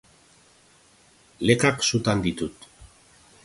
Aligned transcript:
Lekak 1.47 1.83
sutan 1.89 2.23
ditut 2.25 2.67